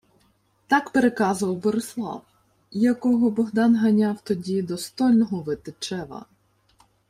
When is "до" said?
4.61-4.77